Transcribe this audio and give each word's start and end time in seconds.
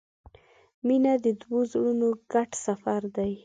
•مینه 0.85 1.13
د 1.25 1.27
دوو 1.41 1.59
زړونو 1.71 2.07
ګډ 2.31 2.51
سفر 2.65 3.01
دی. 3.15 3.33